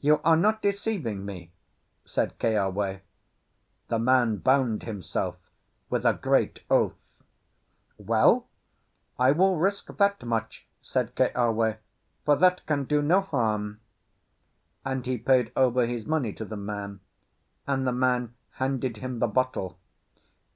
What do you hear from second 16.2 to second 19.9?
to the man, and the man handed him the bottle.